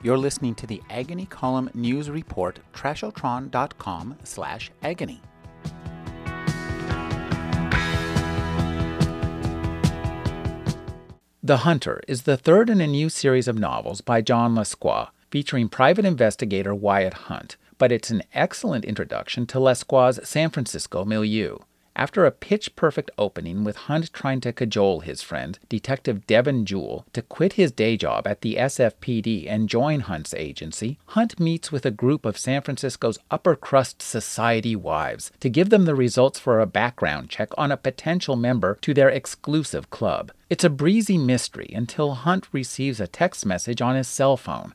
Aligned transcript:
You're 0.00 0.16
listening 0.16 0.54
to 0.56 0.66
the 0.66 0.80
Agony 0.88 1.26
Column 1.26 1.70
News 1.74 2.08
Report, 2.08 2.60
trashotron.com 2.72 4.16
slash 4.22 4.70
agony. 4.80 5.20
The 11.42 11.58
Hunter 11.58 12.00
is 12.06 12.22
the 12.22 12.36
third 12.36 12.70
in 12.70 12.80
a 12.80 12.86
new 12.86 13.08
series 13.08 13.48
of 13.48 13.58
novels 13.58 14.00
by 14.00 14.20
John 14.20 14.54
Lescroart, 14.54 15.08
featuring 15.30 15.68
private 15.68 16.04
investigator 16.04 16.74
Wyatt 16.74 17.14
Hunt, 17.14 17.56
but 17.76 17.90
it's 17.90 18.10
an 18.10 18.22
excellent 18.34 18.84
introduction 18.84 19.46
to 19.46 19.58
Lescroart's 19.58 20.28
San 20.28 20.50
Francisco 20.50 21.04
milieu. 21.04 21.58
After 21.98 22.24
a 22.24 22.30
pitch 22.30 22.76
perfect 22.76 23.10
opening 23.18 23.64
with 23.64 23.88
Hunt 23.88 24.12
trying 24.12 24.40
to 24.42 24.52
cajole 24.52 25.00
his 25.00 25.20
friend, 25.20 25.58
Detective 25.68 26.28
Devin 26.28 26.64
Juhle, 26.64 27.04
to 27.12 27.22
quit 27.22 27.54
his 27.54 27.72
day 27.72 27.96
job 27.96 28.24
at 28.24 28.42
the 28.42 28.54
SFPD 28.54 29.50
and 29.50 29.68
join 29.68 30.00
Hunt's 30.02 30.32
agency, 30.32 31.00
Hunt 31.06 31.40
meets 31.40 31.72
with 31.72 31.84
a 31.84 31.90
group 31.90 32.24
of 32.24 32.38
San 32.38 32.62
Francisco's 32.62 33.18
upper 33.32 33.56
crust 33.56 34.00
society 34.00 34.76
wives 34.76 35.32
to 35.40 35.50
give 35.50 35.70
them 35.70 35.86
the 35.86 35.96
results 35.96 36.38
for 36.38 36.60
a 36.60 36.66
background 36.66 37.30
check 37.30 37.48
on 37.58 37.72
a 37.72 37.76
potential 37.76 38.36
member 38.36 38.78
to 38.82 38.94
their 38.94 39.08
exclusive 39.08 39.90
club. 39.90 40.30
It's 40.48 40.62
a 40.62 40.70
breezy 40.70 41.18
mystery 41.18 41.72
until 41.74 42.14
Hunt 42.14 42.46
receives 42.52 43.00
a 43.00 43.08
text 43.08 43.44
message 43.44 43.82
on 43.82 43.96
his 43.96 44.06
cell 44.06 44.36
phone. 44.36 44.72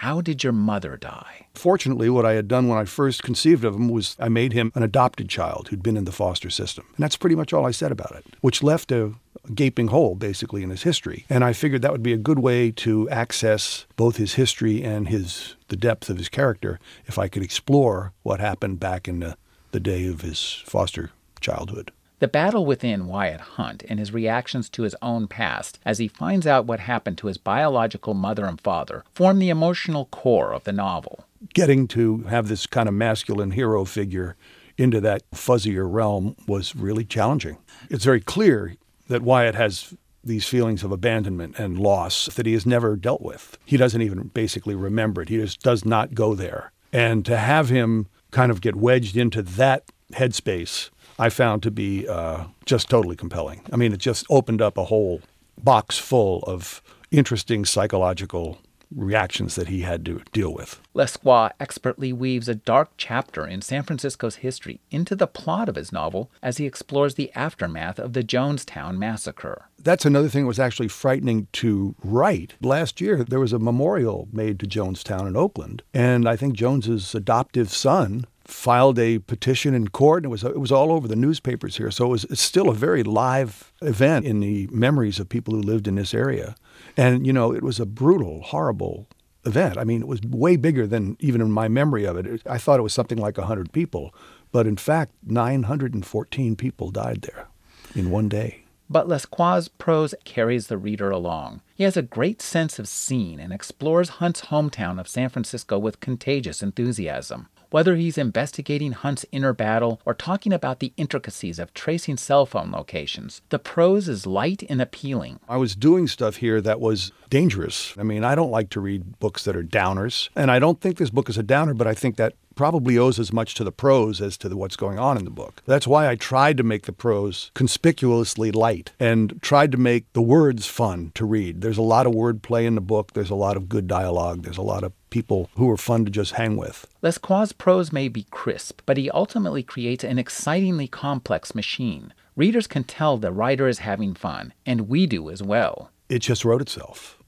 How 0.00 0.22
did 0.22 0.42
your 0.42 0.54
mother 0.54 0.96
die? 0.96 1.48
Fortunately, 1.54 2.08
what 2.08 2.24
I 2.24 2.32
had 2.32 2.48
done 2.48 2.68
when 2.68 2.78
I 2.78 2.86
first 2.86 3.22
conceived 3.22 3.66
of 3.66 3.74
him 3.74 3.90
was 3.90 4.16
I 4.18 4.30
made 4.30 4.54
him 4.54 4.72
an 4.74 4.82
adopted 4.82 5.28
child 5.28 5.68
who'd 5.68 5.82
been 5.82 5.98
in 5.98 6.06
the 6.06 6.10
foster 6.10 6.48
system. 6.48 6.86
And 6.96 7.04
that's 7.04 7.18
pretty 7.18 7.36
much 7.36 7.52
all 7.52 7.66
I 7.66 7.70
said 7.70 7.92
about 7.92 8.16
it, 8.16 8.24
which 8.40 8.62
left 8.62 8.90
a 8.92 9.12
gaping 9.54 9.88
hole 9.88 10.14
basically 10.14 10.62
in 10.62 10.70
his 10.70 10.84
history. 10.84 11.26
And 11.28 11.44
I 11.44 11.52
figured 11.52 11.82
that 11.82 11.92
would 11.92 12.02
be 12.02 12.14
a 12.14 12.16
good 12.16 12.38
way 12.38 12.70
to 12.76 13.10
access 13.10 13.84
both 13.96 14.16
his 14.16 14.36
history 14.36 14.82
and 14.82 15.08
his 15.08 15.56
the 15.68 15.76
depth 15.76 16.08
of 16.08 16.16
his 16.16 16.30
character 16.30 16.80
if 17.04 17.18
I 17.18 17.28
could 17.28 17.42
explore 17.42 18.14
what 18.22 18.40
happened 18.40 18.80
back 18.80 19.06
in 19.06 19.20
the, 19.20 19.36
the 19.72 19.80
day 19.80 20.06
of 20.06 20.22
his 20.22 20.62
foster 20.64 21.10
childhood. 21.42 21.92
The 22.20 22.28
battle 22.28 22.66
within 22.66 23.06
Wyatt 23.06 23.40
Hunt 23.40 23.82
and 23.88 23.98
his 23.98 24.12
reactions 24.12 24.68
to 24.70 24.82
his 24.82 24.94
own 25.00 25.26
past 25.26 25.78
as 25.86 25.96
he 25.96 26.06
finds 26.06 26.46
out 26.46 26.66
what 26.66 26.80
happened 26.80 27.16
to 27.18 27.28
his 27.28 27.38
biological 27.38 28.12
mother 28.12 28.44
and 28.44 28.60
father 28.60 29.04
form 29.14 29.38
the 29.38 29.48
emotional 29.48 30.04
core 30.04 30.52
of 30.52 30.64
the 30.64 30.72
novel. 30.72 31.24
Getting 31.54 31.88
to 31.88 32.18
have 32.24 32.48
this 32.48 32.66
kind 32.66 32.90
of 32.90 32.94
masculine 32.94 33.52
hero 33.52 33.86
figure 33.86 34.36
into 34.76 35.00
that 35.00 35.22
fuzzier 35.30 35.90
realm 35.90 36.36
was 36.46 36.76
really 36.76 37.06
challenging. 37.06 37.56
It's 37.88 38.04
very 38.04 38.20
clear 38.20 38.76
that 39.08 39.22
Wyatt 39.22 39.54
has 39.54 39.94
these 40.22 40.46
feelings 40.46 40.84
of 40.84 40.92
abandonment 40.92 41.58
and 41.58 41.78
loss 41.78 42.26
that 42.34 42.44
he 42.44 42.52
has 42.52 42.66
never 42.66 42.96
dealt 42.96 43.22
with. 43.22 43.56
He 43.64 43.78
doesn't 43.78 44.02
even 44.02 44.28
basically 44.28 44.74
remember 44.74 45.22
it. 45.22 45.30
He 45.30 45.38
just 45.38 45.62
does 45.62 45.86
not 45.86 46.14
go 46.14 46.34
there. 46.34 46.72
And 46.92 47.24
to 47.24 47.38
have 47.38 47.70
him 47.70 48.08
kind 48.30 48.52
of 48.52 48.60
get 48.60 48.76
wedged 48.76 49.16
into 49.16 49.40
that 49.42 49.84
headspace 50.12 50.90
I 51.20 51.28
found 51.28 51.62
to 51.64 51.70
be 51.70 52.08
uh, 52.08 52.44
just 52.64 52.88
totally 52.88 53.14
compelling. 53.14 53.60
I 53.70 53.76
mean, 53.76 53.92
it 53.92 53.98
just 53.98 54.24
opened 54.30 54.62
up 54.62 54.78
a 54.78 54.84
whole 54.84 55.20
box 55.62 55.98
full 55.98 56.42
of 56.44 56.80
interesting 57.10 57.66
psychological 57.66 58.58
reactions 58.94 59.54
that 59.54 59.68
he 59.68 59.82
had 59.82 60.04
to 60.06 60.22
deal 60.32 60.52
with. 60.54 60.80
Lescroart 60.94 61.52
expertly 61.60 62.10
weaves 62.12 62.48
a 62.48 62.54
dark 62.54 62.90
chapter 62.96 63.46
in 63.46 63.60
San 63.60 63.82
Francisco's 63.82 64.36
history 64.36 64.80
into 64.90 65.14
the 65.14 65.26
plot 65.26 65.68
of 65.68 65.76
his 65.76 65.92
novel 65.92 66.30
as 66.42 66.56
he 66.56 66.64
explores 66.64 67.14
the 67.14 67.30
aftermath 67.34 67.98
of 67.98 68.14
the 68.14 68.24
Jonestown 68.24 68.96
massacre. 68.96 69.66
That's 69.78 70.06
another 70.06 70.28
thing 70.28 70.44
that 70.44 70.48
was 70.48 70.58
actually 70.58 70.88
frightening 70.88 71.48
to 71.52 71.94
write. 72.02 72.54
Last 72.62 73.00
year, 73.00 73.24
there 73.24 73.40
was 73.40 73.52
a 73.52 73.58
memorial 73.58 74.26
made 74.32 74.58
to 74.60 74.66
Jonestown 74.66 75.28
in 75.28 75.36
Oakland, 75.36 75.82
and 75.92 76.26
I 76.26 76.36
think 76.36 76.54
Jones's 76.54 77.14
adoptive 77.14 77.70
son 77.70 78.24
filed 78.50 78.98
a 78.98 79.18
petition 79.18 79.74
in 79.74 79.88
court. 79.88 80.24
And 80.24 80.26
it 80.26 80.28
was 80.30 80.44
it 80.44 80.60
was 80.60 80.72
all 80.72 80.92
over 80.92 81.08
the 81.08 81.16
newspapers 81.16 81.76
here, 81.76 81.90
so 81.90 82.06
it 82.06 82.08
was 82.08 82.24
it's 82.24 82.42
still 82.42 82.68
a 82.68 82.74
very 82.74 83.02
live 83.02 83.72
event 83.82 84.26
in 84.26 84.40
the 84.40 84.68
memories 84.70 85.18
of 85.18 85.28
people 85.28 85.54
who 85.54 85.62
lived 85.62 85.88
in 85.88 85.94
this 85.94 86.14
area. 86.14 86.54
And 86.96 87.26
you 87.26 87.32
know, 87.32 87.52
it 87.52 87.62
was 87.62 87.80
a 87.80 87.86
brutal, 87.86 88.42
horrible 88.42 89.06
event. 89.46 89.78
I 89.78 89.84
mean, 89.84 90.02
it 90.02 90.08
was 90.08 90.20
way 90.22 90.56
bigger 90.56 90.86
than 90.86 91.16
even 91.20 91.40
in 91.40 91.50
my 91.50 91.68
memory 91.68 92.04
of 92.04 92.16
it. 92.16 92.42
I 92.46 92.58
thought 92.58 92.78
it 92.78 92.82
was 92.82 92.92
something 92.92 93.18
like 93.18 93.38
100 93.38 93.72
people, 93.72 94.14
but 94.52 94.66
in 94.66 94.76
fact, 94.76 95.14
914 95.24 96.56
people 96.56 96.90
died 96.90 97.22
there 97.22 97.48
in 97.94 98.10
one 98.10 98.28
day. 98.28 98.64
But 98.92 99.06
Lescroart's 99.06 99.68
prose 99.68 100.16
carries 100.24 100.66
the 100.66 100.76
reader 100.76 101.10
along. 101.10 101.62
He 101.76 101.84
has 101.84 101.96
a 101.96 102.02
great 102.02 102.42
sense 102.42 102.80
of 102.80 102.88
scene 102.88 103.38
and 103.38 103.52
explores 103.52 104.18
Hunt's 104.18 104.42
hometown 104.42 104.98
of 104.98 105.06
San 105.06 105.28
Francisco 105.28 105.78
with 105.78 106.00
contagious 106.00 106.60
enthusiasm. 106.60 107.48
Whether 107.70 107.94
he's 107.94 108.18
investigating 108.18 108.90
Hunt's 108.90 109.24
inner 109.30 109.52
battle 109.52 110.00
or 110.04 110.12
talking 110.12 110.52
about 110.52 110.80
the 110.80 110.92
intricacies 110.96 111.60
of 111.60 111.72
tracing 111.72 112.16
cell 112.16 112.44
phone 112.44 112.72
locations, 112.72 113.42
the 113.50 113.60
prose 113.60 114.08
is 114.08 114.26
light 114.26 114.64
and 114.68 114.82
appealing. 114.82 115.38
I 115.48 115.56
was 115.56 115.76
doing 115.76 116.08
stuff 116.08 116.36
here 116.36 116.60
that 116.62 116.80
was 116.80 117.12
dangerous. 117.28 117.94
I 117.96 118.02
mean, 118.02 118.24
I 118.24 118.34
don't 118.34 118.50
like 118.50 118.70
to 118.70 118.80
read 118.80 119.20
books 119.20 119.44
that 119.44 119.54
are 119.54 119.62
downers, 119.62 120.30
and 120.34 120.50
I 120.50 120.58
don't 120.58 120.80
think 120.80 120.98
this 120.98 121.10
book 121.10 121.28
is 121.28 121.38
a 121.38 121.44
downer, 121.44 121.72
but 121.72 121.86
I 121.86 121.94
think 121.94 122.16
that 122.16 122.34
probably 122.60 122.98
owes 122.98 123.18
as 123.18 123.32
much 123.32 123.54
to 123.54 123.64
the 123.64 123.72
prose 123.72 124.20
as 124.20 124.36
to 124.36 124.46
the, 124.46 124.54
what's 124.54 124.76
going 124.76 124.98
on 124.98 125.16
in 125.16 125.24
the 125.24 125.30
book. 125.30 125.62
That's 125.64 125.86
why 125.86 126.06
I 126.06 126.14
tried 126.14 126.58
to 126.58 126.62
make 126.62 126.82
the 126.82 126.92
prose 126.92 127.50
conspicuously 127.54 128.52
light 128.52 128.92
and 129.00 129.40
tried 129.40 129.72
to 129.72 129.78
make 129.78 130.12
the 130.12 130.20
words 130.20 130.66
fun 130.66 131.10
to 131.14 131.24
read. 131.24 131.62
There's 131.62 131.78
a 131.78 131.92
lot 131.96 132.06
of 132.06 132.12
wordplay 132.12 132.66
in 132.66 132.74
the 132.74 132.82
book, 132.82 133.14
there's 133.14 133.30
a 133.30 133.34
lot 133.34 133.56
of 133.56 133.70
good 133.70 133.86
dialogue, 133.86 134.42
there's 134.42 134.58
a 134.58 134.62
lot 134.62 134.84
of 134.84 134.92
people 135.08 135.48
who 135.56 135.70
are 135.70 135.78
fun 135.78 136.04
to 136.04 136.10
just 136.10 136.32
hang 136.32 136.58
with. 136.58 136.86
Lescroart's 137.02 137.54
prose 137.54 137.94
may 137.94 138.08
be 138.08 138.26
crisp, 138.30 138.82
but 138.84 138.98
he 138.98 139.08
ultimately 139.12 139.62
creates 139.62 140.04
an 140.04 140.18
excitingly 140.18 140.86
complex 140.86 141.54
machine. 141.54 142.12
Readers 142.36 142.66
can 142.66 142.84
tell 142.84 143.16
the 143.16 143.32
writer 143.32 143.68
is 143.68 143.78
having 143.78 144.12
fun, 144.12 144.52
and 144.66 144.86
we 144.86 145.06
do 145.06 145.30
as 145.30 145.42
well. 145.42 145.90
It 146.10 146.18
just 146.18 146.44
wrote 146.44 146.60
itself 146.60 147.19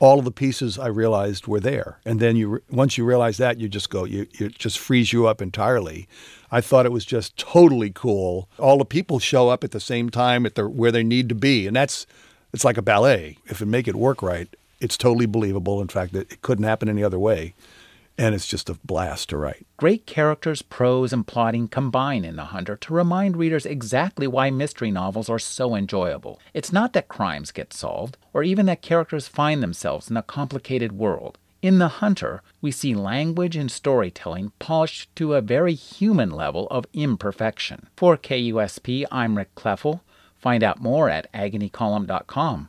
all 0.00 0.18
of 0.18 0.24
the 0.24 0.30
pieces 0.30 0.78
I 0.78 0.86
realized 0.86 1.46
were 1.46 1.60
there. 1.60 1.98
And 2.04 2.20
then 2.20 2.36
you, 2.36 2.62
once 2.70 2.96
you 2.96 3.04
realize 3.04 3.36
that, 3.38 3.58
you 3.58 3.68
just 3.68 3.90
go, 3.90 4.04
you, 4.04 4.26
it 4.38 4.58
just 4.58 4.78
frees 4.78 5.12
you 5.12 5.26
up 5.26 5.42
entirely. 5.42 6.08
I 6.50 6.60
thought 6.60 6.86
it 6.86 6.92
was 6.92 7.04
just 7.04 7.36
totally 7.36 7.90
cool. 7.90 8.48
All 8.58 8.78
the 8.78 8.84
people 8.84 9.18
show 9.18 9.48
up 9.48 9.64
at 9.64 9.72
the 9.72 9.80
same 9.80 10.08
time 10.08 10.46
at 10.46 10.54
the 10.54 10.68
where 10.68 10.92
they 10.92 11.02
need 11.02 11.28
to 11.28 11.34
be, 11.34 11.66
and 11.66 11.76
that's 11.76 12.06
it's 12.52 12.64
like 12.64 12.78
a 12.78 12.82
ballet. 12.82 13.38
If 13.46 13.60
it 13.60 13.66
make 13.66 13.88
it 13.88 13.96
work 13.96 14.22
right, 14.22 14.48
it's 14.80 14.96
totally 14.96 15.26
believable. 15.26 15.82
In 15.82 15.88
fact, 15.88 16.14
it 16.14 16.40
couldn't 16.42 16.64
happen 16.64 16.88
any 16.88 17.04
other 17.04 17.18
way 17.18 17.54
and 18.18 18.34
it's 18.34 18.46
just 18.46 18.68
a 18.68 18.74
blast 18.84 19.28
to 19.28 19.36
write. 19.36 19.66
Great 19.76 20.04
characters, 20.04 20.60
prose, 20.60 21.12
and 21.12 21.26
plotting 21.26 21.68
combine 21.68 22.24
in 22.24 22.36
The 22.36 22.46
Hunter 22.46 22.76
to 22.76 22.92
remind 22.92 23.36
readers 23.36 23.64
exactly 23.64 24.26
why 24.26 24.50
mystery 24.50 24.90
novels 24.90 25.30
are 25.30 25.38
so 25.38 25.74
enjoyable. 25.74 26.40
It's 26.52 26.72
not 26.72 26.92
that 26.92 27.08
crimes 27.08 27.52
get 27.52 27.72
solved, 27.72 28.16
or 28.34 28.42
even 28.42 28.66
that 28.66 28.82
characters 28.82 29.28
find 29.28 29.62
themselves 29.62 30.10
in 30.10 30.16
a 30.16 30.22
complicated 30.22 30.92
world. 30.92 31.38
In 31.62 31.78
The 31.78 31.88
Hunter, 31.88 32.42
we 32.60 32.70
see 32.70 32.94
language 32.94 33.56
and 33.56 33.70
storytelling 33.70 34.52
polished 34.58 35.14
to 35.16 35.34
a 35.34 35.40
very 35.40 35.74
human 35.74 36.30
level 36.30 36.68
of 36.70 36.86
imperfection. 36.92 37.88
For 37.96 38.16
KUSP, 38.16 39.04
I'm 39.10 39.36
Rick 39.36 39.54
Kleffel. 39.54 40.00
Find 40.36 40.62
out 40.62 40.80
more 40.80 41.08
at 41.10 41.32
agonycolumn.com. 41.32 42.68